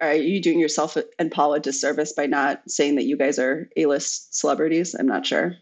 [0.00, 3.68] are you doing yourself and Paul a disservice by not saying that you guys are
[3.76, 4.94] A-list celebrities?
[4.98, 5.56] I'm not sure.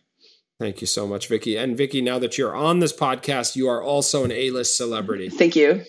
[0.58, 1.56] Thank you so much, Vicky.
[1.56, 5.28] And Vicky, now that you're on this podcast, you are also an A-list celebrity.
[5.28, 5.84] Thank you.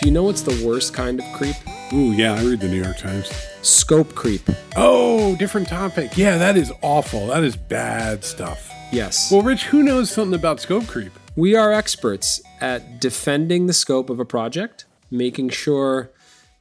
[0.00, 1.54] Do you know what's the worst kind of creep?
[1.94, 3.30] Ooh, yeah, I read the New York Times.
[3.60, 4.40] Scope creep.
[4.76, 6.16] Oh, different topic.
[6.16, 7.26] Yeah, that is awful.
[7.26, 8.72] That is bad stuff.
[8.90, 9.30] Yes.
[9.30, 11.12] Well, Rich, who knows something about scope creep?
[11.36, 16.10] We are experts at defending the scope of a project, making sure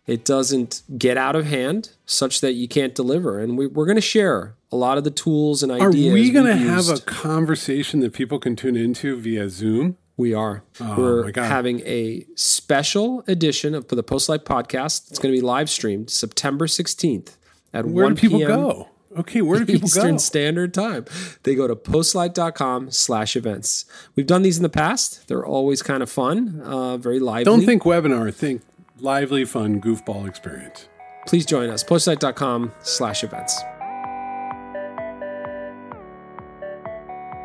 [0.05, 3.39] it doesn't get out of hand such that you can't deliver.
[3.39, 6.11] And we, are going to share a lot of the tools and ideas.
[6.11, 9.97] Are we going to we've a conversation that people can tune into via Zoom?
[10.17, 10.63] We are.
[10.79, 15.09] Oh, We're having a special edition of the Postlight podcast.
[15.09, 17.37] It's going to be live streamed September 16th
[17.73, 18.49] at Where 1 do people p.m.
[18.49, 18.89] go?
[19.17, 20.07] Okay, where do people Eastern go?
[20.07, 21.05] Eastern Standard Time.
[21.43, 23.85] They go to postlight.com slash events.
[24.15, 25.27] We've done these in the past.
[25.27, 27.43] They're always kind of fun, uh, very lively.
[27.43, 28.61] Don't think webinar, think
[28.99, 30.87] lively, fun, goofball experience.
[31.27, 31.83] Please join us.
[31.83, 33.59] Postlight.com slash events.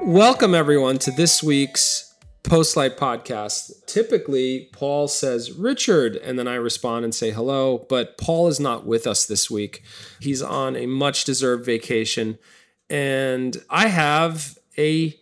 [0.02, 2.05] Welcome, everyone, to this week's
[2.46, 3.84] Postlight podcast.
[3.86, 8.86] Typically, Paul says Richard, and then I respond and say hello, but Paul is not
[8.86, 9.82] with us this week.
[10.20, 12.38] He's on a much deserved vacation,
[12.88, 15.18] and I have a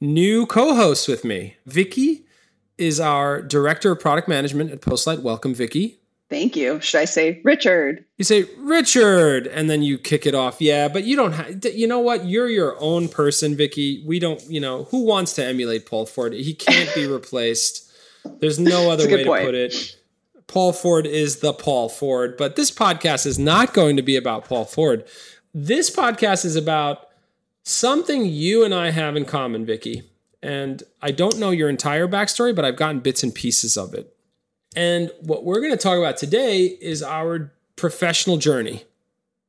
[0.00, 1.56] new co host with me.
[1.66, 2.26] Vicky
[2.78, 5.20] is our director of product management at Postlight.
[5.20, 5.98] Welcome, Vicky.
[6.30, 6.78] Thank you.
[6.80, 8.04] Should I say Richard?
[8.18, 10.60] You say Richard, and then you kick it off.
[10.60, 11.32] Yeah, but you don't.
[11.32, 12.26] have you know what?
[12.26, 14.04] You're your own person, Vicky.
[14.06, 14.42] We don't.
[14.44, 16.34] You know who wants to emulate Paul Ford?
[16.34, 17.90] He can't be replaced.
[18.40, 19.40] There's no other That's a good way point.
[19.40, 19.96] to put it.
[20.48, 24.46] Paul Ford is the Paul Ford, but this podcast is not going to be about
[24.46, 25.04] Paul Ford.
[25.54, 27.08] This podcast is about
[27.64, 30.02] something you and I have in common, Vicky.
[30.42, 34.14] And I don't know your entire backstory, but I've gotten bits and pieces of it.
[34.76, 38.84] And what we're going to talk about today is our professional journey.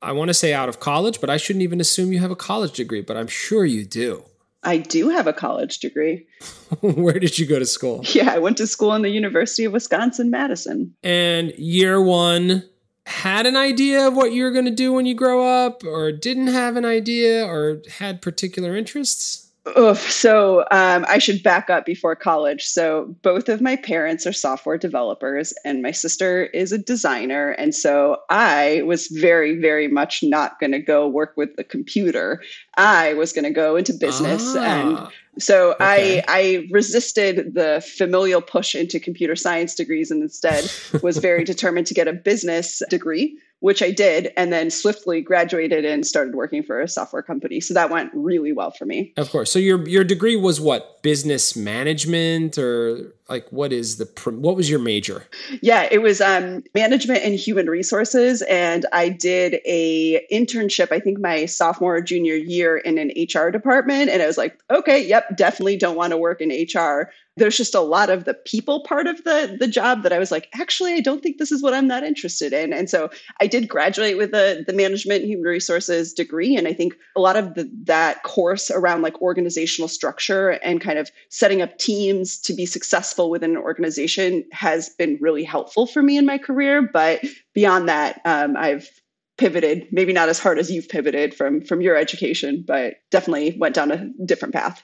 [0.02, 2.36] I want to say out of college, but I shouldn't even assume you have a
[2.36, 4.24] college degree, but I'm sure you do.
[4.64, 6.26] I do have a college degree.
[6.82, 8.04] Where did you go to school?
[8.04, 10.96] Yeah, I went to school in the University of Wisconsin Madison.
[11.04, 12.64] And year one,
[13.10, 16.12] had an idea of what you were going to do when you grow up, or
[16.12, 19.49] didn't have an idea, or had particular interests?
[19.78, 20.12] Oof.
[20.12, 22.66] So um, I should back up before college.
[22.66, 27.52] So both of my parents are software developers, and my sister is a designer.
[27.52, 32.42] And so I was very, very much not going to go work with the computer.
[32.78, 36.22] I was going to go into business and Ah, So Okay.
[36.22, 40.70] I I resisted the familial push into computer science degrees and instead
[41.02, 45.86] was very determined to get a business degree, which I did, and then swiftly graduated
[45.86, 47.60] and started working for a software company.
[47.60, 49.14] So that went really well for me.
[49.18, 49.52] Of course.
[49.52, 50.99] So your your degree was what?
[51.02, 55.24] Business management, or like what is the what was your major?
[55.62, 60.92] Yeah, it was um, management and human resources, and I did a internship.
[60.92, 64.60] I think my sophomore or junior year in an HR department, and I was like,
[64.72, 67.12] okay, yep, definitely don't want to work in HR.
[67.38, 70.32] There's just a lot of the people part of the the job that I was
[70.32, 72.74] like, actually, I don't think this is what I'm that interested in.
[72.74, 76.74] And so I did graduate with the the management and human resources degree, and I
[76.74, 81.62] think a lot of the, that course around like organizational structure and kind of setting
[81.62, 86.26] up teams to be successful within an organization has been really helpful for me in
[86.26, 86.82] my career.
[86.82, 87.22] But
[87.54, 88.90] beyond that, um, I've
[89.38, 93.76] pivoted, maybe not as hard as you've pivoted from from your education, but definitely went
[93.76, 94.84] down a different path.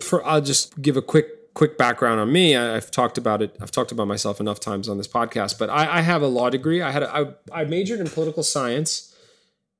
[0.00, 2.56] For I'll just give a quick quick background on me.
[2.56, 3.56] I, I've talked about it.
[3.60, 5.58] I've talked about myself enough times on this podcast.
[5.58, 6.82] But I, I have a law degree.
[6.82, 7.16] I had a,
[7.52, 9.14] I, I majored in political science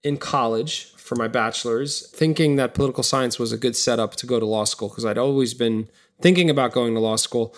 [0.02, 4.40] in college for my bachelor's, thinking that political science was a good setup to go
[4.40, 5.86] to law school because I'd always been
[6.22, 7.54] thinking about going to law school.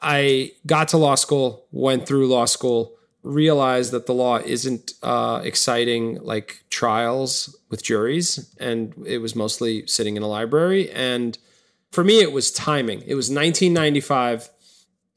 [0.00, 5.42] I got to law school, went through law school, realized that the law isn't uh,
[5.44, 10.90] exciting like trials with juries, and it was mostly sitting in a library.
[10.90, 11.36] And
[11.92, 13.02] for me, it was timing.
[13.02, 14.48] It was 1995,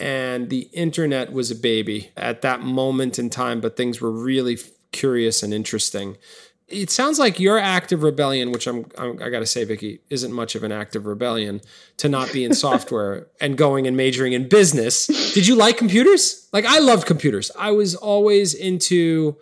[0.02, 4.58] and the internet was a baby at that moment in time, but things were really
[4.92, 6.18] curious and interesting.
[6.70, 10.02] It sounds like your act of rebellion, which I'm, I'm I got to say, Vicky,
[10.10, 11.62] isn't much of an act of rebellion
[11.98, 15.08] to not be in software and going and majoring in business.
[15.34, 16.48] Did you like computers?
[16.54, 17.52] Like I loved computers.
[17.58, 19.38] I was always into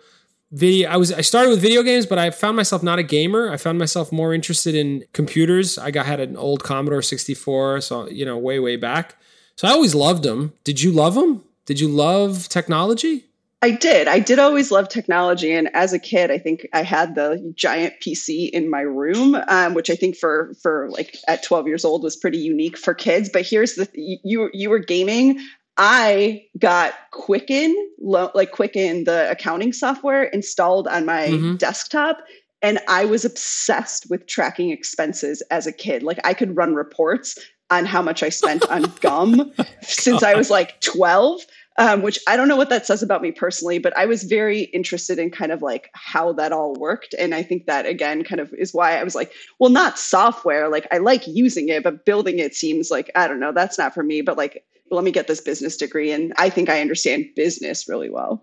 [0.50, 0.88] video.
[0.88, 3.50] I was I started with video games, but I found myself not a gamer.
[3.50, 5.78] I found myself more interested in computers.
[5.78, 9.16] I got had an old Commodore 64, so you know, way way back.
[9.56, 10.52] So I always loved them.
[10.64, 11.44] Did you love them?
[11.66, 13.27] Did you love technology?
[13.60, 14.06] I did.
[14.06, 17.94] I did always love technology, and as a kid, I think I had the giant
[18.00, 22.04] PC in my room, um, which I think for for like at 12 years old
[22.04, 23.28] was pretty unique for kids.
[23.32, 25.40] But here's the you you were gaming.
[25.76, 31.56] I got Quicken, like Quicken, the accounting software installed on my mm-hmm.
[31.56, 32.18] desktop,
[32.62, 36.04] and I was obsessed with tracking expenses as a kid.
[36.04, 37.36] Like I could run reports
[37.70, 39.52] on how much I spent on gum
[39.82, 41.42] since I was like 12
[41.78, 44.62] um, which I don't know what that says about me personally, but I was very
[44.62, 47.14] interested in kind of like how that all worked.
[47.16, 50.68] And I think that again kind of is why I was like, well, not software.
[50.68, 53.94] Like I like using it, but building it seems like, I don't know, that's not
[53.94, 54.22] for me.
[54.22, 56.10] But like, let me get this business degree.
[56.10, 58.42] And I think I understand business really well.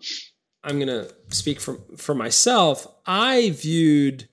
[0.63, 2.87] I'm going to speak for, for myself.
[3.05, 4.27] I viewed,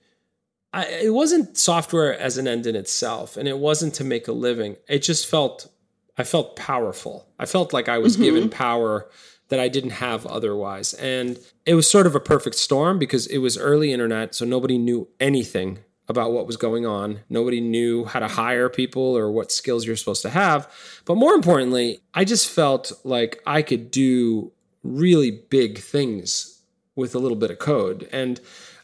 [0.71, 4.31] I, it wasn't software as an end in itself, and it wasn't to make a
[4.31, 4.77] living.
[4.87, 5.69] It just felt
[6.17, 7.27] I felt powerful.
[7.39, 8.23] I felt like I was mm-hmm.
[8.23, 9.09] given power
[9.49, 10.93] that I didn't have otherwise.
[10.95, 14.77] And it was sort of a perfect storm because it was early internet, so nobody
[14.77, 17.19] knew anything about what was going on.
[17.29, 20.69] Nobody knew how to hire people or what skills you're supposed to have.
[21.05, 24.51] But more importantly, I just felt like I could do
[24.83, 26.61] really big things
[26.95, 28.09] with a little bit of code.
[28.11, 28.39] And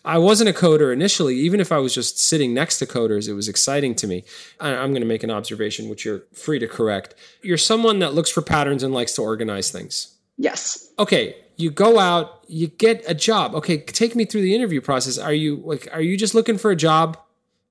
[0.06, 1.36] I wasn't a coder initially.
[1.36, 4.24] Even if I was just sitting next to coders, it was exciting to me.
[4.60, 7.16] I'm going to make an observation, which you're free to correct.
[7.42, 10.16] You're someone that looks for patterns and likes to organize things.
[10.38, 10.90] Yes.
[10.98, 11.36] Okay.
[11.58, 13.54] You go out, you get a job.
[13.54, 15.18] Okay, take me through the interview process.
[15.18, 17.18] Are you like, are you just looking for a job?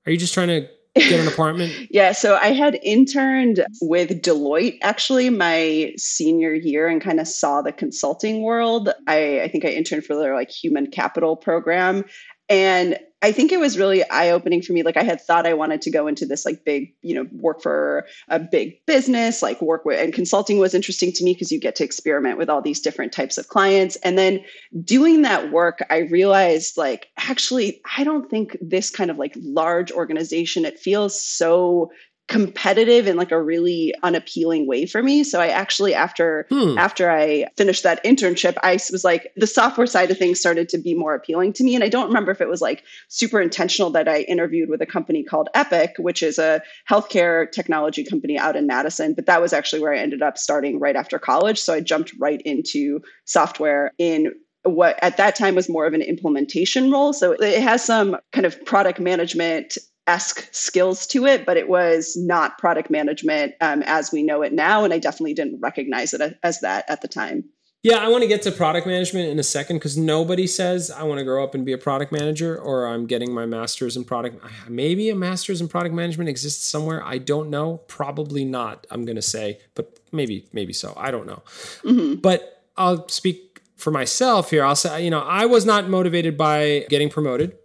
[0.05, 0.69] Are you just trying to
[1.07, 1.73] get an apartment?
[1.91, 7.61] yeah, so I had interned with Deloitte actually my senior year and kind of saw
[7.61, 8.89] the consulting world.
[9.07, 12.05] I, I think I interned for their like human capital program.
[12.49, 14.81] And I think it was really eye opening for me.
[14.81, 17.61] Like I had thought I wanted to go into this like big, you know, work
[17.61, 21.59] for a big business, like work with, and consulting was interesting to me because you
[21.59, 23.97] get to experiment with all these different types of clients.
[23.97, 24.43] And then
[24.83, 29.91] doing that work, I realized like, actually, I don't think this kind of like large
[29.91, 31.91] organization, it feels so
[32.29, 36.77] competitive in like a really unappealing way for me so i actually after hmm.
[36.77, 40.77] after i finished that internship i was like the software side of things started to
[40.77, 43.89] be more appealing to me and i don't remember if it was like super intentional
[43.89, 48.55] that i interviewed with a company called epic which is a healthcare technology company out
[48.55, 51.73] in madison but that was actually where i ended up starting right after college so
[51.73, 54.31] i jumped right into software in
[54.63, 57.13] what at that time was more of an implementation role.
[57.13, 59.77] So it has some kind of product management
[60.09, 64.51] esque skills to it, but it was not product management um, as we know it
[64.51, 64.83] now.
[64.83, 67.43] And I definitely didn't recognize it as that at the time.
[67.83, 71.03] Yeah, I want to get to product management in a second because nobody says I
[71.03, 74.03] want to grow up and be a product manager or I'm getting my master's in
[74.03, 74.43] product.
[74.67, 77.05] Maybe a master's in product management exists somewhere.
[77.05, 77.77] I don't know.
[77.87, 78.85] Probably not.
[78.91, 80.93] I'm going to say, but maybe, maybe so.
[80.97, 81.41] I don't know.
[81.83, 82.15] Mm-hmm.
[82.15, 84.65] But I'll speak for myself here.
[84.65, 87.55] I'll say, you know, I was not motivated by getting promoted.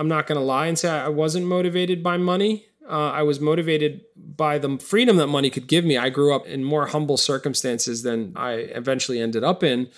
[0.00, 2.64] I'm not going to lie and say I wasn't motivated by money.
[2.88, 5.98] Uh, I was motivated by the freedom that money could give me.
[5.98, 9.90] I grew up in more humble circumstances than I eventually ended up in,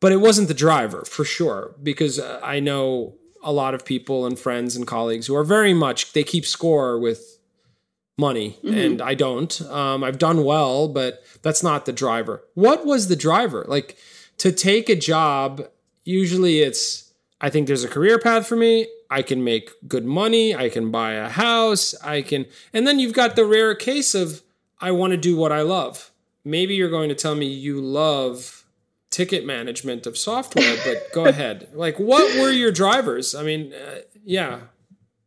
[0.00, 4.26] but it wasn't the driver for sure because uh, I know a lot of people
[4.26, 7.38] and friends and colleagues who are very much they keep score with
[8.18, 8.76] money mm-hmm.
[8.76, 9.62] and I don't.
[9.62, 12.42] Um, I've done well, but that's not the driver.
[12.54, 13.64] What was the driver?
[13.68, 13.96] Like
[14.38, 15.68] to take a job,
[16.04, 18.88] usually it's I think there's a career path for me.
[19.10, 20.54] I can make good money.
[20.54, 21.94] I can buy a house.
[22.02, 24.42] I can, and then you've got the rare case of
[24.80, 26.10] I want to do what I love.
[26.44, 28.64] Maybe you're going to tell me you love
[29.10, 31.68] ticket management of software, but go ahead.
[31.72, 33.34] Like, what were your drivers?
[33.34, 34.60] I mean, uh, yeah.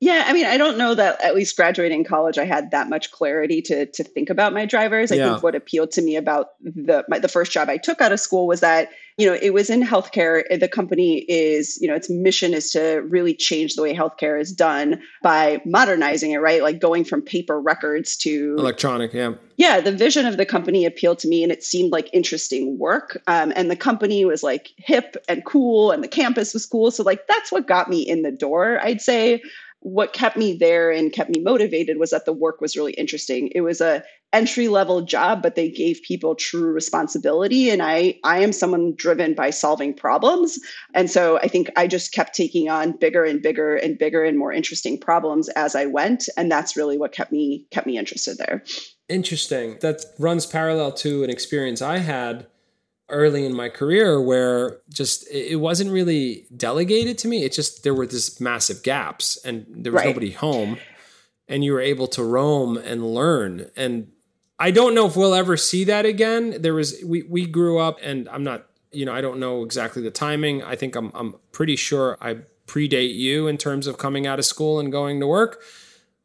[0.02, 3.12] Yeah, I mean, I don't know that at least graduating college, I had that much
[3.12, 5.12] clarity to to think about my drivers.
[5.12, 5.32] I yeah.
[5.32, 8.20] think what appealed to me about the my, the first job I took out of
[8.20, 10.44] school was that you know, it was in healthcare.
[10.58, 14.54] The company is, you know, its mission is to really change the way healthcare is
[14.54, 16.64] done by modernizing it, right?
[16.64, 19.14] Like going from paper records to electronic.
[19.14, 19.34] Yeah.
[19.58, 19.82] Yeah.
[19.82, 23.22] The vision of the company appealed to me and it seemed like interesting work.
[23.28, 26.90] Um, and the company was like hip and cool and the campus was cool.
[26.90, 29.44] So, like, that's what got me in the door, I'd say
[29.82, 33.50] what kept me there and kept me motivated was that the work was really interesting.
[33.56, 37.70] It was a entry level job, but they gave people true responsibility.
[37.70, 40.60] And I I am someone driven by solving problems.
[40.94, 44.38] And so I think I just kept taking on bigger and bigger and bigger and
[44.38, 46.28] more interesting problems as I went.
[46.38, 48.64] And that's really what kept me kept me interested there.
[49.08, 49.78] Interesting.
[49.82, 52.46] That runs parallel to an experience I had
[53.10, 57.44] early in my career where just it wasn't really delegated to me.
[57.44, 60.08] It just there were this massive gaps and there was right.
[60.08, 60.78] nobody home
[61.48, 63.70] and you were able to roam and learn.
[63.76, 64.12] And
[64.60, 66.62] I don't know if we'll ever see that again.
[66.62, 70.02] There was we we grew up and I'm not you know, I don't know exactly
[70.02, 70.64] the timing.
[70.64, 74.46] I think I'm I'm pretty sure I predate you in terms of coming out of
[74.46, 75.62] school and going to work.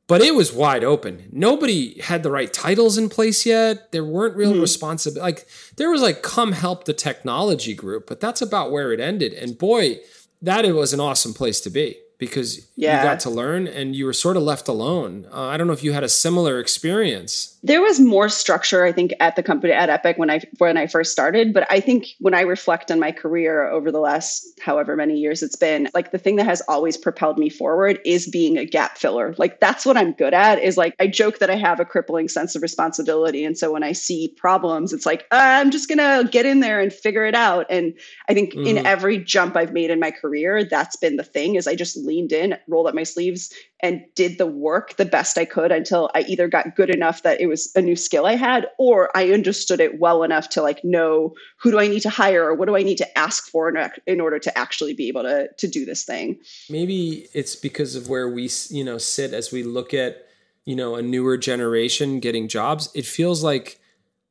[0.06, 1.30] But it was wide open.
[1.32, 3.90] Nobody had the right titles in place yet.
[3.90, 4.60] There weren't real mm-hmm.
[4.60, 5.22] responsibility.
[5.22, 5.46] Like
[5.76, 9.32] there was like come help the technology group, but that's about where it ended.
[9.32, 10.00] And boy,
[10.42, 12.98] that it was an awesome place to be because yeah.
[12.98, 15.26] you got to learn and you were sort of left alone.
[15.32, 17.58] Uh, I don't know if you had a similar experience.
[17.62, 20.86] There was more structure, I think, at the company at Epic when I when I
[20.86, 21.52] first started.
[21.52, 25.42] But I think when I reflect on my career over the last however many years
[25.42, 28.98] it's been, like the thing that has always propelled me forward is being a gap
[28.98, 29.34] filler.
[29.38, 30.62] Like that's what I'm good at.
[30.62, 33.82] Is like I joke that I have a crippling sense of responsibility, and so when
[33.82, 37.34] I see problems, it's like uh, I'm just gonna get in there and figure it
[37.34, 37.66] out.
[37.70, 37.94] And
[38.28, 38.66] I think mm.
[38.66, 41.54] in every jump I've made in my career, that's been the thing.
[41.54, 45.36] Is I just leaned in, rolled up my sleeves, and did the work the best
[45.36, 48.36] I could until I either got good enough that it was a new skill I
[48.36, 52.10] had, or I understood it well enough to like know who do I need to
[52.10, 55.08] hire or what do I need to ask for in, in order to actually be
[55.08, 56.38] able to to do this thing.
[56.70, 60.26] Maybe it's because of where we you know sit as we look at
[60.64, 62.90] you know a newer generation getting jobs.
[62.94, 63.80] It feels like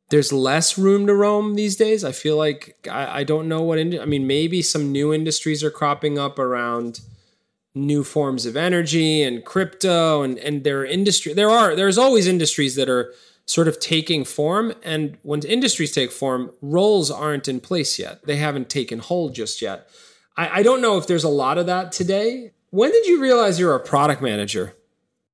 [0.09, 2.03] there's less room to roam these days.
[2.03, 3.79] I feel like I, I don't know what.
[3.79, 6.99] Ind- I mean, maybe some new industries are cropping up around
[7.75, 12.27] new forms of energy and crypto and and there are industry there are there's always
[12.27, 13.13] industries that are
[13.45, 18.35] sort of taking form and when industries take form roles aren't in place yet they
[18.35, 19.87] haven't taken hold just yet
[20.37, 23.59] I, I don't know if there's a lot of that today when did you realize
[23.59, 24.75] you're a product manager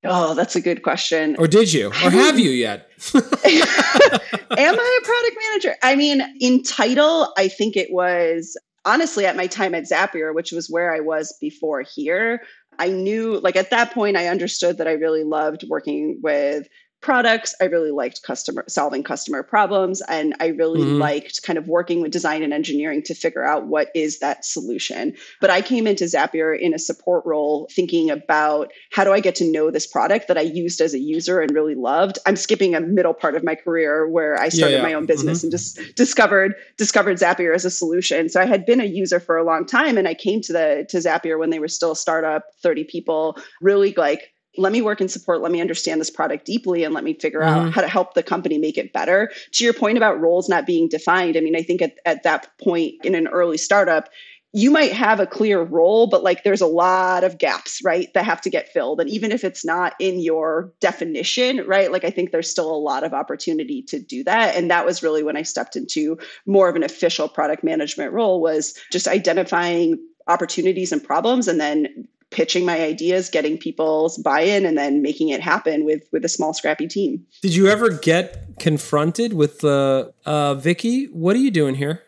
[0.02, 1.36] Oh, that's a good question.
[1.38, 1.88] Or did you?
[1.88, 2.88] Or have you yet?
[3.14, 5.76] Am I a product manager?
[5.82, 10.52] I mean, in title, I think it was honestly at my time at Zapier, which
[10.52, 12.42] was where I was before here,
[12.78, 16.66] I knew like at that point I understood that I really loved working with
[17.00, 17.54] products.
[17.60, 20.98] I really liked customer solving customer problems and I really mm-hmm.
[20.98, 25.14] liked kind of working with design and engineering to figure out what is that solution.
[25.40, 29.34] But I came into Zapier in a support role thinking about how do I get
[29.36, 32.18] to know this product that I used as a user and really loved.
[32.26, 34.88] I'm skipping a middle part of my career where I started yeah, yeah.
[34.88, 35.46] my own business mm-hmm.
[35.46, 38.28] and just discovered discovered Zapier as a solution.
[38.28, 40.86] So I had been a user for a long time and I came to the
[40.90, 45.00] to Zapier when they were still a startup, 30 people, really like let me work
[45.00, 47.66] in support let me understand this product deeply and let me figure mm-hmm.
[47.66, 49.30] out how to help the company make it better.
[49.52, 52.48] To your point about roles not being defined i mean i think at, at that
[52.58, 54.08] point in an early startup
[54.52, 58.24] you might have a clear role but like there's a lot of gaps right that
[58.24, 59.00] have to get filled.
[59.00, 62.76] And even if it's not in your definition right like i think there's still a
[62.76, 64.56] lot of opportunity to do that.
[64.56, 68.40] And that was really when i stepped into more of an official product management role
[68.40, 74.78] was just identifying opportunities and problems and then pitching my ideas, getting people's buy-in, and
[74.78, 77.26] then making it happen with with a small scrappy team.
[77.42, 81.06] Did you ever get confronted with the uh, uh, Vicky?
[81.06, 82.02] What are you doing here?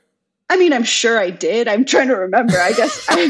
[0.50, 1.66] I mean, I'm sure I did.
[1.66, 2.58] I'm trying to remember.
[2.58, 3.26] I guess I,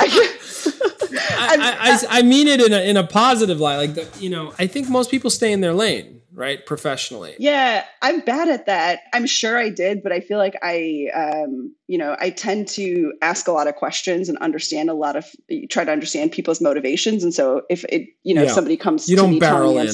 [0.00, 1.76] I, I,
[2.10, 3.76] I, I, mean it in a, in a positive light.
[3.76, 6.64] Like, the, you know, I think most people stay in their lane right?
[6.64, 7.34] Professionally.
[7.38, 9.00] Yeah i'm bad at that.
[9.12, 13.12] I'm sure i did but i feel like i um, you know i tend to
[13.22, 15.26] ask a lot of questions and understand a lot of
[15.68, 17.24] try to understand people's motivations.
[17.24, 18.48] And so if it you know yeah.
[18.48, 19.88] if somebody comes you don't barrel in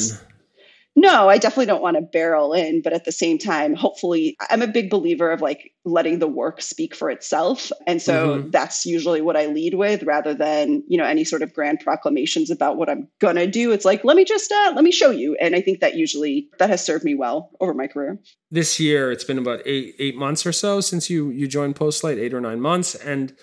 [0.97, 4.63] no, I definitely don't want to barrel in, but at the same time, hopefully, I'm
[4.63, 7.73] a big believer of like letting the work speak for itself.
[7.87, 8.51] And so mm-hmm.
[8.51, 12.49] that's usually what I lead with rather than, you know, any sort of grand proclamations
[12.49, 13.73] about what I'm going to do.
[13.73, 15.37] It's like, let me just, uh, let me show you.
[15.41, 18.21] And I think that usually that has served me well over my career.
[18.53, 22.19] This year, it's been about eight, eight months or so since you, you joined Postlight,
[22.19, 22.95] eight or nine months.
[22.95, 23.35] And,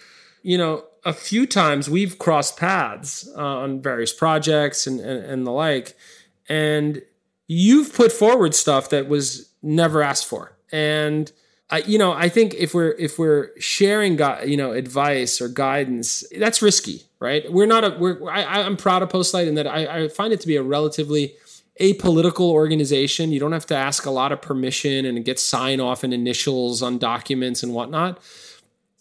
[0.42, 5.46] you know, a few times we've crossed paths uh, on various projects and, and, and
[5.46, 5.98] the like.
[6.48, 7.02] And
[7.54, 10.56] you've put forward stuff that was never asked for.
[10.72, 11.30] And
[11.70, 16.24] I, you know, I think if we're if we're sharing, you know, advice or guidance,
[16.38, 17.52] that's risky, right?
[17.52, 17.98] We're not a.
[18.00, 20.64] We're I, am proud of Postlight in that I, I find it to be a
[20.64, 21.34] relatively
[21.78, 23.34] apolitical organization.
[23.34, 26.82] You don't have to ask a lot of permission and get sign off and initials
[26.82, 28.22] on documents and whatnot.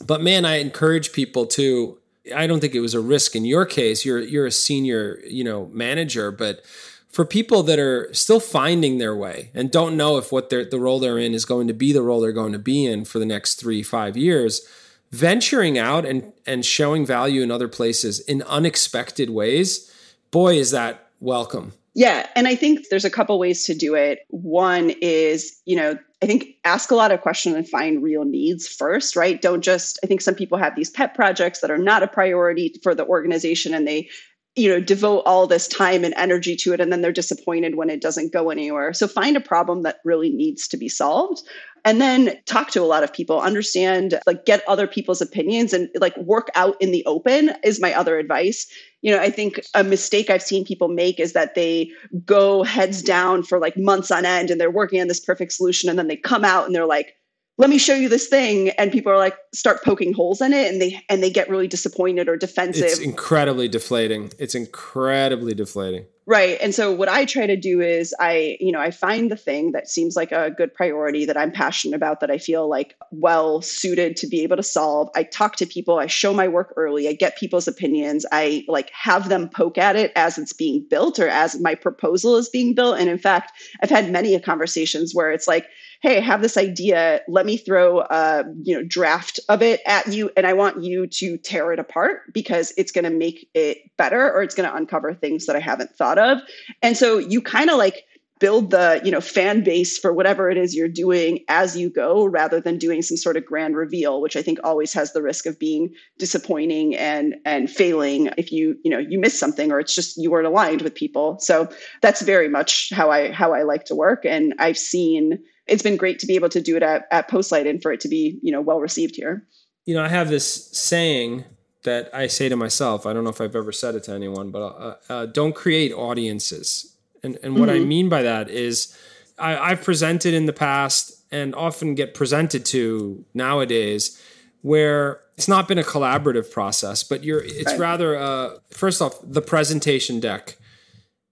[0.05, 1.99] But man, I encourage people to.
[2.35, 4.05] I don't think it was a risk in your case.
[4.05, 6.63] You're you're a senior, you know, manager, but
[7.11, 11.01] for people that are still finding their way and don't know if what the role
[11.01, 13.27] they're in is going to be the role they're going to be in for the
[13.27, 14.67] next three five years
[15.11, 19.93] venturing out and and showing value in other places in unexpected ways
[20.31, 24.21] boy is that welcome yeah and i think there's a couple ways to do it
[24.29, 28.69] one is you know I think ask a lot of questions and find real needs
[28.69, 29.41] first, right?
[29.41, 32.75] Don't just, I think some people have these pet projects that are not a priority
[32.83, 34.11] for the organization and they
[34.57, 37.89] you know devote all this time and energy to it and then they're disappointed when
[37.89, 41.43] it doesn't go anywhere so find a problem that really needs to be solved
[41.85, 45.89] and then talk to a lot of people, understand, like get other people's opinions and
[45.99, 48.67] like work out in the open is my other advice.
[49.03, 51.91] You know, I think a mistake I've seen people make is that they
[52.25, 55.89] go heads down for like months on end and they're working on this perfect solution
[55.89, 57.15] and then they come out and they're like,
[57.61, 58.71] let me show you this thing.
[58.71, 60.73] And people are like start poking holes in it.
[60.73, 62.85] And they and they get really disappointed or defensive.
[62.85, 64.33] It's incredibly deflating.
[64.39, 66.07] It's incredibly deflating.
[66.25, 66.59] Right.
[66.63, 69.73] And so what i try to do is i you know i find the thing
[69.73, 73.61] that seems like a good priority that i'm passionate about that i feel like well
[73.63, 75.11] suited to be able to solve.
[75.17, 75.99] I talk to people.
[75.99, 77.09] I show my work early.
[77.09, 78.25] I get people's opinions.
[78.31, 82.37] I like have them poke at it as it's being built or as my proposal
[82.37, 82.99] is being built.
[82.99, 83.53] And in fact
[83.83, 85.67] i've had many conversations where it's like
[86.01, 87.21] hey, I have this idea.
[87.29, 91.07] Let me throw a you know draft of it at you, and I want you
[91.07, 94.75] to tear it apart because it's going to make it better, or it's going to
[94.75, 96.39] uncover things that I haven't thought of.
[96.83, 98.05] And so you kind of like
[98.41, 102.25] build the you know fan base for whatever it is you're doing as you go
[102.25, 105.47] rather than doing some sort of grand reveal which i think always has the risk
[105.47, 109.95] of being disappointing and and failing if you you know you miss something or it's
[109.95, 111.69] just you weren't aligned with people so
[112.01, 115.39] that's very much how i how i like to work and i've seen
[115.71, 118.01] it's been great to be able to do it at, at Postlight and for it
[118.01, 119.47] to be, you know, well received here.
[119.87, 121.45] You know, I have this saying
[121.85, 123.07] that I say to myself.
[123.07, 125.93] I don't know if I've ever said it to anyone, but uh, uh, don't create
[125.93, 126.95] audiences.
[127.23, 127.83] And and what mm-hmm.
[127.83, 128.97] I mean by that is,
[129.39, 134.21] I, I've presented in the past and often get presented to nowadays
[134.63, 137.81] where it's not been a collaborative process, but you're it's right.
[137.81, 140.59] rather uh, first off the presentation deck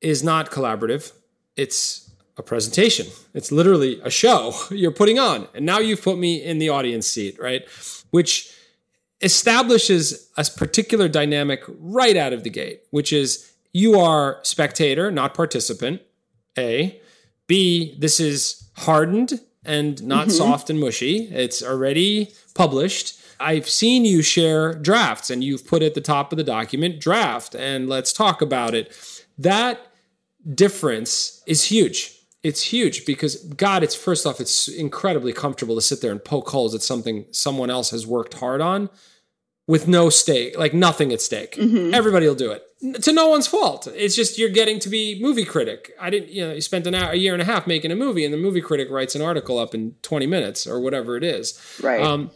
[0.00, 1.12] is not collaborative.
[1.56, 2.07] It's
[2.38, 3.06] a presentation.
[3.34, 5.48] It's literally a show you're putting on.
[5.54, 7.66] And now you've put me in the audience seat, right?
[8.10, 8.52] Which
[9.20, 15.34] establishes a particular dynamic right out of the gate, which is you are spectator, not
[15.34, 16.02] participant.
[16.56, 17.00] A.
[17.46, 20.36] B, this is hardened and not mm-hmm.
[20.36, 21.28] soft and mushy.
[21.32, 23.20] It's already published.
[23.40, 27.54] I've seen you share drafts and you've put at the top of the document draft
[27.54, 28.96] and let's talk about it.
[29.38, 29.80] That
[30.54, 36.00] difference is huge it's huge because God, it's first off, it's incredibly comfortable to sit
[36.00, 38.90] there and poke holes at something someone else has worked hard on
[39.66, 41.56] with no stake, like nothing at stake.
[41.56, 41.94] Mm-hmm.
[41.94, 42.62] Everybody will do it
[43.02, 43.88] to no one's fault.
[43.94, 45.92] It's just you're getting to be movie critic.
[46.00, 47.96] I didn't, you know, you spent an hour, a year and a half making a
[47.96, 51.24] movie, and the movie critic writes an article up in 20 minutes or whatever it
[51.24, 51.60] is.
[51.82, 52.00] Right.
[52.00, 52.30] Um,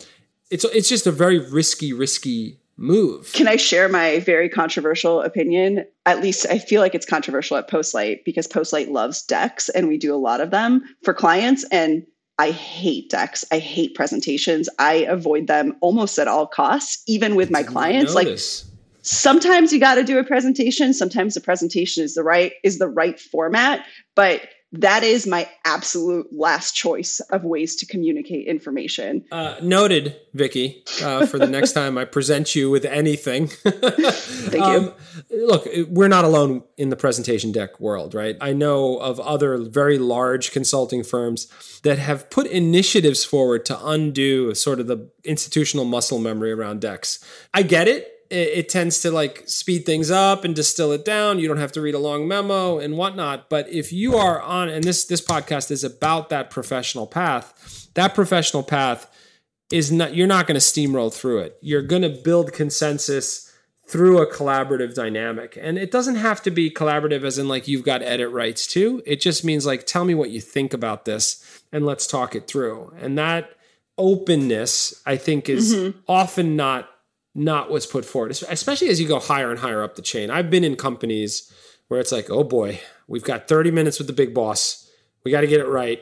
[0.51, 3.33] it's it's just a very risky, risky move.
[3.33, 5.87] Can I share my very controversial opinion?
[6.05, 9.97] At least I feel like it's controversial at Postlight because Postlight loves decks and we
[9.97, 11.65] do a lot of them for clients.
[11.71, 12.05] And
[12.39, 13.45] I hate decks.
[13.53, 14.69] I hate presentations.
[14.79, 18.15] I avoid them almost at all costs, even with my clients.
[18.15, 18.37] Like
[19.03, 20.93] sometimes you got to do a presentation.
[20.93, 26.29] Sometimes the presentation is the right is the right format, but that is my absolute
[26.33, 29.25] last choice of ways to communicate information.
[29.31, 30.83] Uh, noted, Vicky.
[31.03, 33.47] Uh, for the next time I present you with anything.
[33.49, 34.95] Thank um,
[35.31, 35.47] you.
[35.47, 38.37] Look, we're not alone in the presentation deck world, right?
[38.41, 41.49] I know of other very large consulting firms
[41.83, 47.23] that have put initiatives forward to undo sort of the institutional muscle memory around decks.
[47.53, 51.39] I get it it, it, tends to like speed things up and distill it down.
[51.39, 53.49] You don't have to read a long memo and whatnot.
[53.49, 58.15] But if you are on, and this this podcast is about that professional path, that
[58.15, 59.09] professional path
[59.71, 60.15] is not.
[60.15, 61.59] You're not going to steamroll through it.
[61.61, 63.53] You're going to build consensus
[63.87, 65.59] through a collaborative dynamic.
[65.61, 69.03] And it doesn't have to be collaborative as in like you've got edit rights too.
[69.05, 72.47] It just means like tell me what you think about this and let's talk it
[72.47, 72.95] through.
[72.99, 73.51] And that
[73.99, 75.99] openness, I think, is mm-hmm.
[76.09, 76.89] often not
[77.35, 80.31] not what's put forward, especially as you go higher and higher up the chain.
[80.31, 81.51] I've been in companies
[81.89, 84.91] where it's like, oh boy, we've got 30 minutes with the big boss.
[85.25, 86.01] We got to get it right.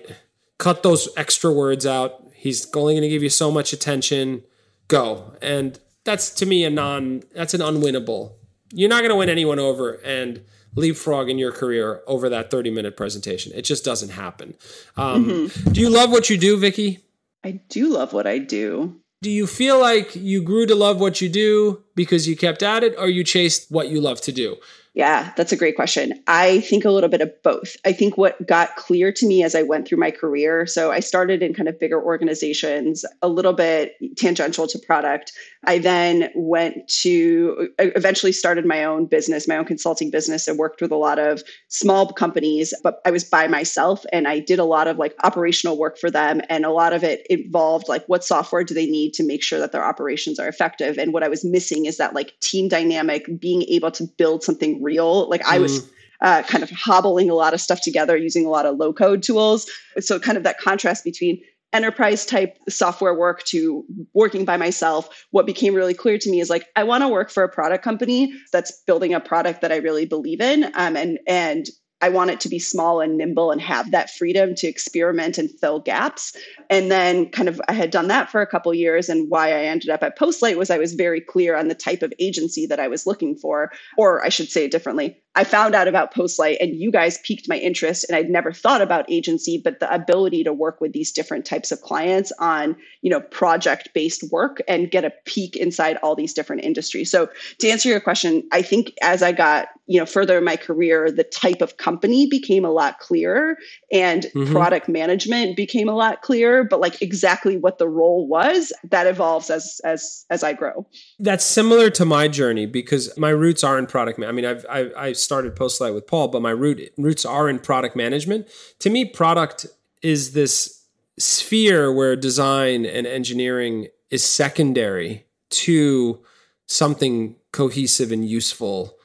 [0.59, 2.27] Cut those extra words out.
[2.35, 4.43] He's only going to give you so much attention.
[4.89, 5.35] Go.
[5.41, 8.33] And that's to me a non, that's an unwinnable.
[8.73, 10.43] You're not going to win anyone over and
[10.75, 13.53] leapfrog in your career over that 30 minute presentation.
[13.55, 14.55] It just doesn't happen.
[14.97, 15.73] Um, mm-hmm.
[15.73, 17.01] Do you love what you do, Vicky?
[17.45, 21.21] I do love what I do do you feel like you grew to love what
[21.21, 24.57] you do because you kept at it or you chased what you love to do?
[24.95, 26.21] Yeah, that's a great question.
[26.27, 27.77] I think a little bit of both.
[27.85, 30.99] I think what got clear to me as I went through my career, so I
[30.99, 35.33] started in kind of bigger organizations, a little bit tangential to product.
[35.67, 40.81] I then went to eventually started my own business, my own consulting business, and worked
[40.81, 44.65] with a lot of small companies, but I was by myself and I did a
[44.65, 46.41] lot of like operational work for them.
[46.49, 49.59] And a lot of it involved like what software do they need to make sure
[49.59, 50.97] that their operations are effective.
[50.97, 54.83] And what I was missing is that like team dynamic, being able to build something
[54.83, 55.29] real.
[55.29, 55.91] Like I was mm.
[56.23, 59.23] uh, kind of hobbling a lot of stuff together using a lot of low code
[59.23, 59.71] tools.
[59.99, 65.47] So kind of that contrast between enterprise type software work to working by myself, what
[65.47, 68.33] became really clear to me is like I want to work for a product company
[68.53, 71.67] that's building a product that I really believe in, um, and and
[72.03, 75.51] I want it to be small and nimble and have that freedom to experiment and
[75.61, 76.35] fill gaps.
[76.71, 79.65] And then kind of I had done that for a couple years and why I
[79.65, 82.81] ended up at Postlight was I was very clear on the type of agency that
[82.81, 85.21] I was looking for or I should say it differently.
[85.37, 88.83] I found out about Postlight and you guys piqued my interest and I'd never thought
[88.83, 93.11] about agency but the ability to work with these different types of clients on, you
[93.11, 97.11] know, project based work and get a peek inside all these different industries.
[97.13, 100.57] So to answer your question, I think as I got, you know, further in my
[100.57, 103.57] career, the type of company became a lot clearer
[103.93, 104.53] and mm-hmm.
[104.53, 109.51] product management became a lot clearer, but like exactly what the role was, that evolves
[109.51, 110.87] as as as I grow.
[111.19, 114.21] That's similar to my journey because my roots are in product.
[114.23, 117.59] I mean, I've I've, I've started Postlight with Paul, but my root roots are in
[117.59, 118.49] product management.
[118.81, 119.67] To me, product
[120.03, 120.85] is this
[121.19, 126.21] sphere where design and engineering is secondary to
[126.67, 128.97] something cohesive and useful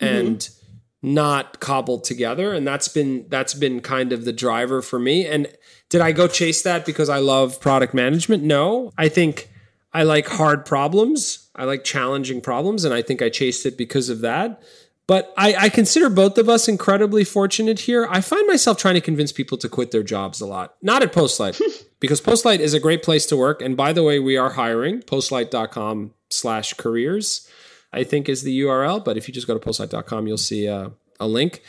[0.00, 0.14] mm-hmm.
[0.14, 0.50] and
[1.02, 2.52] not cobbled together.
[2.52, 5.26] And that's been that's been kind of the driver for me.
[5.26, 5.46] And
[5.90, 8.42] did i go chase that because i love product management?
[8.42, 8.90] No.
[8.96, 9.50] I think
[9.92, 11.50] i like hard problems.
[11.54, 12.84] I like challenging problems.
[12.84, 14.62] And i think i chased it because of that
[15.06, 18.06] but I, I, consider both of us incredibly fortunate here.
[18.10, 20.76] I find myself trying to convince people to quit their jobs a lot.
[20.80, 21.60] Not at Postlight,
[22.00, 23.60] because Postlight is a great place to work.
[23.60, 25.02] And by the way, we are hiring.
[25.02, 27.48] Postlight.com slash careers,
[27.92, 29.04] I think is the URL.
[29.04, 31.62] But if you just go to postlight.com, you'll see a, a link.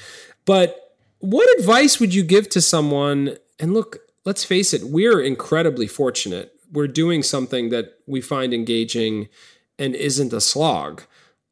[0.46, 3.38] But what advice would you give to someone?
[3.60, 6.54] And look, let's face it, we're incredibly fortunate.
[6.72, 9.28] We're doing something that we find engaging
[9.78, 11.04] and isn't a slog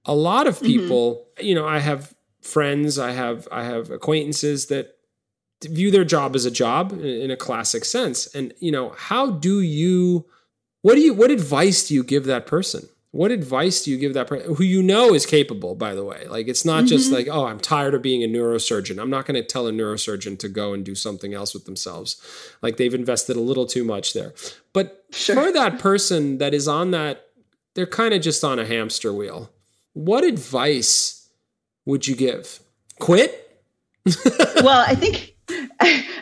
[0.05, 0.65] a lot of mm-hmm.
[0.65, 1.45] people, mm-hmm.
[1.45, 4.97] you know, I have friends, I have I have acquaintances that
[5.63, 8.27] view their job as a job in a classic sense.
[8.35, 10.25] And you know, how do you
[10.81, 12.87] what do you what advice do you give that person?
[13.11, 16.25] What advice do you give that person who you know is capable, by the way?
[16.27, 16.87] Like it's not mm-hmm.
[16.87, 18.99] just like, oh, I'm tired of being a neurosurgeon.
[18.99, 22.19] I'm not going to tell a neurosurgeon to go and do something else with themselves.
[22.63, 24.33] Like they've invested a little too much there.
[24.73, 25.35] But sure.
[25.35, 27.27] for that person that is on that,
[27.75, 29.52] they're kind of just on a hamster wheel
[29.93, 31.29] what advice
[31.85, 32.59] would you give?
[32.99, 33.39] Quit?
[34.61, 35.35] well, I think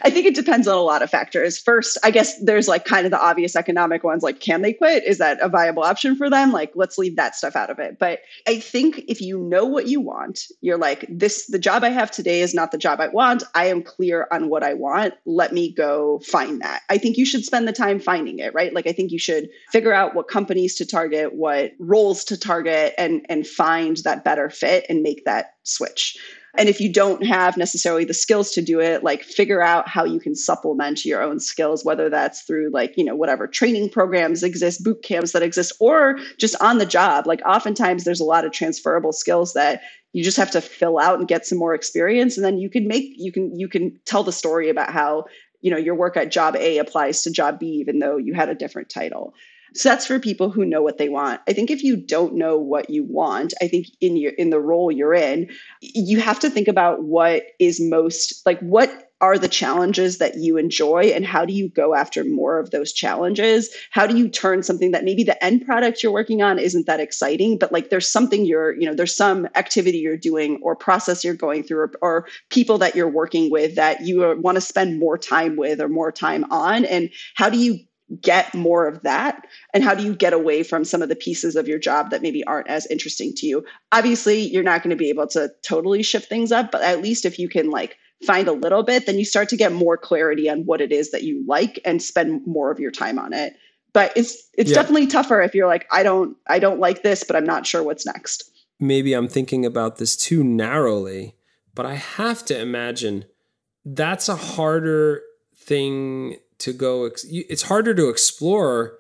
[0.10, 1.60] think it depends on a lot of factors.
[1.60, 5.04] First, I guess there's like kind of the obvious economic ones like can they quit?
[5.06, 6.52] Is that a viable option for them?
[6.52, 8.00] Like let's leave that stuff out of it.
[8.00, 11.90] But I think if you know what you want, you're like this the job I
[11.90, 13.44] have today is not the job I want.
[13.54, 15.14] I am clear on what I want.
[15.26, 16.82] Let me go find that.
[16.90, 18.74] I think you should spend the time finding it, right?
[18.74, 22.94] Like I think you should figure out what companies to target, what roles to target
[22.98, 26.18] and and find that better fit and make that switch.
[26.58, 30.04] And if you don't have necessarily the skills to do it, like figure out how
[30.04, 34.44] you can supplement your own skills, whether that's through like, you know, whatever training programs
[34.44, 37.26] exist, boot camps that exist, or just on the job.
[37.26, 39.82] Like oftentimes there's a lot of transferable skills that
[40.14, 42.38] you just have to fill out and get some more experience.
[42.38, 45.26] And then you can make, you can, you can tell the story about how,
[45.62, 48.50] you know, your work at job A applies to job B, even though you had
[48.50, 49.34] a different title.
[49.74, 51.42] So that's for people who know what they want.
[51.48, 54.60] I think if you don't know what you want, I think in your in the
[54.60, 55.50] role you're in,
[55.82, 60.58] you have to think about what is most like what are the challenges that you
[60.58, 64.64] enjoy and how do you go after more of those challenges how do you turn
[64.64, 68.12] something that maybe the end product you're working on isn't that exciting but like there's
[68.12, 71.92] something you're you know there's some activity you're doing or process you're going through or,
[72.02, 75.88] or people that you're working with that you want to spend more time with or
[75.88, 77.78] more time on and how do you
[78.20, 79.46] get more of that?
[79.74, 82.22] And how do you get away from some of the pieces of your job that
[82.22, 83.66] maybe aren't as interesting to you?
[83.92, 87.26] Obviously you're not going to be able to totally shift things up but at least
[87.26, 90.50] if you can like find a little bit then you start to get more clarity
[90.50, 93.54] on what it is that you like and spend more of your time on it.
[93.94, 94.76] But it's it's yeah.
[94.76, 97.84] definitely tougher if you're like i don't i don't like this but i'm not sure
[97.84, 98.50] what's next.
[98.80, 101.36] Maybe i'm thinking about this too narrowly
[101.74, 103.26] but i have to imagine
[103.86, 105.22] that's a harder
[105.56, 108.98] thing to go it's harder to explore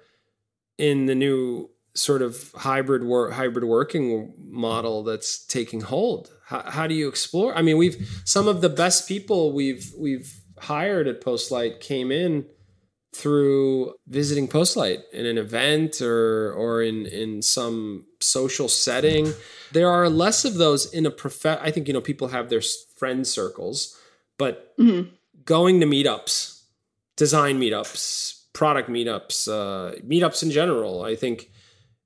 [0.77, 6.31] in the new sort of hybrid work hybrid working model that's taking hold.
[6.45, 7.55] How, how do you explore?
[7.55, 12.45] I mean we've some of the best people we've we've hired at postlight came in
[13.13, 19.33] through visiting postlight in an event or or in in some social setting.
[19.71, 22.61] There are less of those in a prof i think you know people have their
[22.95, 23.97] friend circles
[24.37, 25.09] but mm-hmm.
[25.45, 26.60] going to meetups
[27.21, 31.03] design meetups, product meetups, uh, meetups in general.
[31.03, 31.51] I think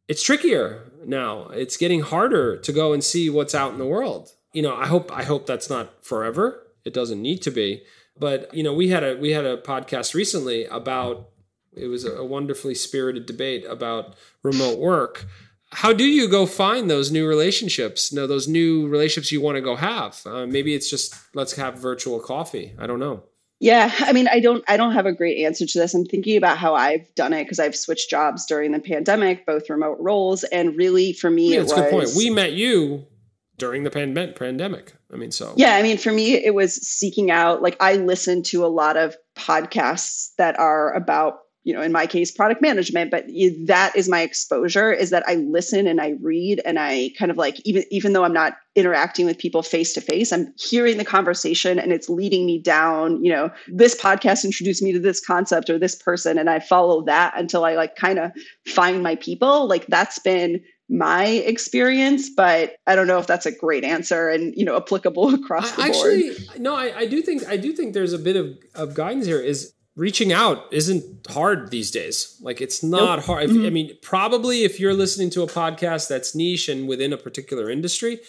[0.09, 1.47] it's trickier now.
[1.53, 4.31] It's getting harder to go and see what's out in the world.
[4.51, 6.67] You know, I hope I hope that's not forever.
[6.83, 7.83] It doesn't need to be.
[8.19, 11.29] But you know, we had a we had a podcast recently about
[11.85, 15.25] It was a wonderfully spirited debate about remote work.
[15.71, 18.11] How do you go find those new relationships?
[18.11, 20.11] No, those new relationships you want to go have.
[20.25, 22.75] Uh, maybe it's just let's have virtual coffee.
[22.77, 23.23] I don't know.
[23.59, 25.93] Yeah, I mean, I don't I don't have a great answer to this.
[25.93, 29.69] I'm thinking about how I've done it because I've switched jobs during the pandemic, both
[29.69, 32.09] remote roles, and really for me, Yeah, it that's was a good point.
[32.17, 33.05] We met you
[33.57, 34.93] during the pand- pandemic.
[35.13, 38.43] I mean, so Yeah, I mean, for me, it was seeking out, like, I listen
[38.43, 43.09] to a lot of podcasts that are about, you know, in my case, product management,
[43.09, 43.25] but
[43.65, 47.37] that is my exposure is that I listen and I read and I kind of
[47.37, 51.03] like, even, even though I'm not interacting with people face to face, I'm hearing the
[51.03, 55.71] conversation and it's leading me down, you know, this podcast introduced me to this concept
[55.71, 56.37] or this person.
[56.37, 58.31] And I follow that until I like kind of
[58.67, 59.67] find my people.
[59.67, 64.53] Like, that's been my experience, but I don't know if that's a great answer and
[64.55, 66.13] you know applicable across the I, board.
[66.13, 69.25] actually, no, I, I do think I do think there's a bit of, of guidance
[69.25, 69.39] here.
[69.39, 72.37] Is reaching out isn't hard these days.
[72.41, 73.43] Like it's not hard.
[73.45, 73.65] If, Mm-hmm.
[73.65, 77.69] I mean, probably if you're listening to a podcast that's niche and within a particular
[77.69, 78.19] industry,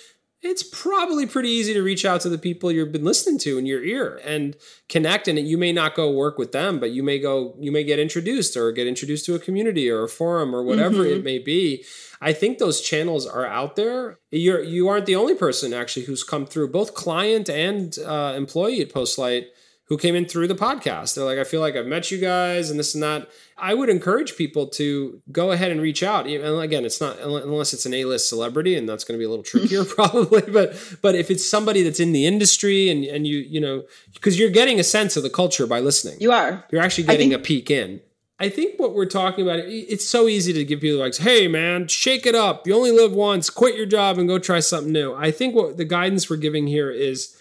[0.43, 3.67] it's probably pretty easy to reach out to the people you've been listening to in
[3.67, 4.55] your ear and
[4.89, 5.27] connect.
[5.27, 7.99] And you may not go work with them, but you may go, you may get
[7.99, 11.15] introduced or get introduced to a community or a forum or whatever Mm-hmm.
[11.21, 11.85] it may be.
[12.21, 14.21] I think those channels are out there.
[14.31, 18.81] You're you aren't the only person actually who's come through, both client and uh, employee
[18.83, 19.47] at Postlight,
[19.89, 21.15] who came in through the podcast.
[21.15, 23.29] They're like, I feel like I've met you guys and this and that.
[23.57, 26.27] I would encourage people to go ahead and reach out.
[26.27, 29.29] And again, it's not unless it's an A-list celebrity, and that's going to be a
[29.31, 30.43] little trickier probably.
[30.43, 34.39] But but if it's somebody that's in the industry and and you you know because
[34.39, 36.65] you're getting a sense of the culture by listening, You are.
[36.71, 38.01] you're actually getting think- a peek in.
[38.39, 41.89] I think what we're talking about, it's so easy to give people like, hey man,
[41.89, 42.67] shake it up.
[42.67, 45.15] You only live once, quit your job and go try something new.
[45.15, 47.35] I think what the guidance we're giving here is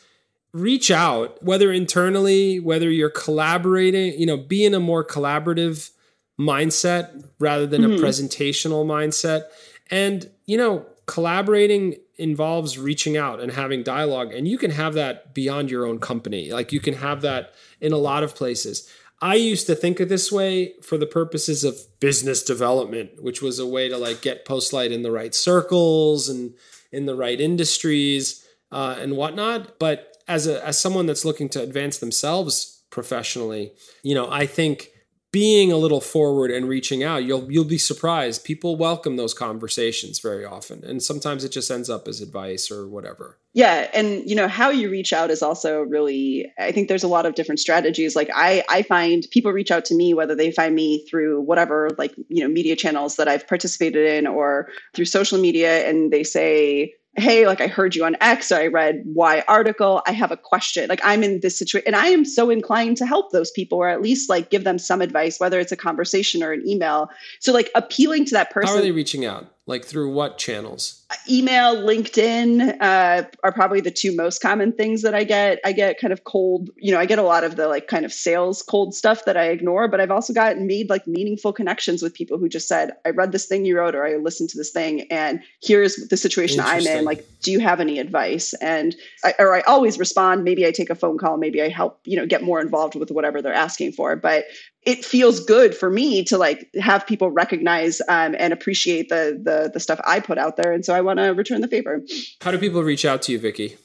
[0.56, 5.92] reach out, whether internally, whether you're collaborating, you know, be in a more collaborative
[6.40, 9.44] mindset rather than a presentational mindset.
[9.92, 14.34] And, you know, collaborating involves reaching out and having dialogue.
[14.34, 16.54] And you can have that beyond your own company.
[16.54, 18.90] Like you can have that in a lot of places.
[19.22, 23.60] I used to think of this way for the purposes of business development, which was
[23.60, 26.54] a way to like get Postlight in the right circles and
[26.94, 29.80] in the right industries uh, and whatnot.
[29.80, 34.90] But as a as someone that's looking to advance themselves professionally, you know, I think
[35.36, 38.46] being a little forward and reaching out, you'll you'll be surprised.
[38.46, 42.88] People welcome those conversations very often, and sometimes it just ends up as advice or
[42.88, 43.38] whatever.
[43.54, 46.50] Yeah, and you know how you reach out is also really.
[46.58, 48.16] I think there's a lot of different strategies.
[48.16, 51.90] Like I, I find people reach out to me whether they find me through whatever
[51.98, 56.24] like you know media channels that I've participated in or through social media, and they
[56.24, 60.02] say, "Hey, like I heard you on X, or I read Y article.
[60.08, 60.88] I have a question.
[60.90, 63.90] Like I'm in this situation, and I am so inclined to help those people, or
[63.90, 67.10] at least like give them some advice, whether it's a conversation or an email.
[67.40, 69.55] So like appealing to that person How are they reaching out?
[69.68, 71.06] Like through what channels?
[71.30, 75.60] email linkedin uh, are probably the two most common things that i get.
[75.64, 78.06] I get kind of cold you know i get a lot of the like kind
[78.06, 82.02] of sales cold stuff that i ignore but i've also gotten made like meaningful connections
[82.02, 84.58] with people who just said i read this thing you wrote or i listened to
[84.58, 87.06] this thing and here's the situation i'm in.
[87.06, 88.56] Like do you have any advice?
[88.56, 90.44] And I, or i always respond.
[90.44, 91.38] Maybe i take a phone call.
[91.38, 94.16] Maybe i help you know get more involved with whatever they're asking for.
[94.16, 94.46] But
[94.86, 99.72] it feels good for me to like have people recognize um, and appreciate the, the
[99.74, 102.02] the stuff I put out there, and so I want to return the favor.
[102.42, 103.78] How do people reach out to you, Vicky?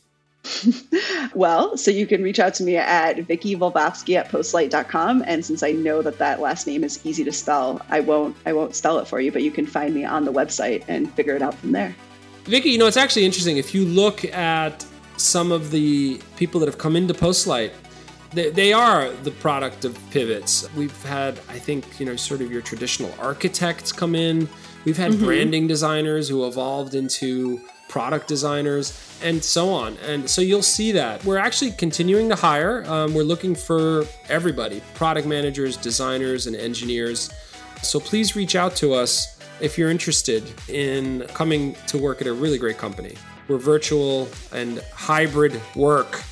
[1.34, 5.22] Well, so you can reach out to me at Vicky Volvovski at postlight.com.
[5.26, 8.52] And since I know that that last name is easy to spell, I won't I
[8.52, 11.36] won't spell it for you, but you can find me on the website and figure
[11.36, 11.94] it out from there.
[12.44, 13.58] Vicky, you know, it's actually interesting.
[13.58, 14.84] If you look at
[15.16, 17.70] some of the people that have come into Postlight,
[18.32, 20.72] they, they are the product of pivots.
[20.74, 24.48] We've had, I think, you know, sort of your traditional architects come in.
[24.84, 29.96] We've had branding designers who evolved into product designers and so on.
[29.98, 31.24] And so you'll see that.
[31.24, 32.84] We're actually continuing to hire.
[32.86, 37.30] Um, we're looking for everybody product managers, designers, and engineers.
[37.82, 42.32] So please reach out to us if you're interested in coming to work at a
[42.32, 43.16] really great company.
[43.48, 46.22] We're virtual and hybrid work.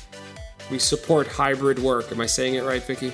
[0.69, 2.11] We support hybrid work.
[2.11, 3.13] Am I saying it right, Vicky?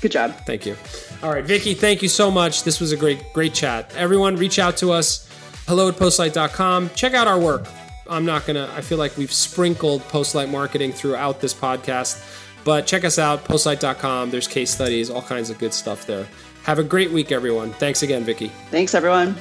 [0.00, 0.34] Good job.
[0.46, 0.76] Thank you.
[1.22, 2.62] All right, Vicky, thank you so much.
[2.64, 3.94] This was a great, great chat.
[3.96, 5.28] Everyone, reach out to us.
[5.66, 6.90] Hello at postlight.com.
[6.94, 7.66] Check out our work.
[8.08, 12.22] I'm not going to, I feel like we've sprinkled postlight marketing throughout this podcast,
[12.64, 14.30] but check us out, postlight.com.
[14.30, 16.26] There's case studies, all kinds of good stuff there.
[16.64, 17.72] Have a great week, everyone.
[17.72, 18.48] Thanks again, Vicky.
[18.70, 19.36] Thanks, everyone.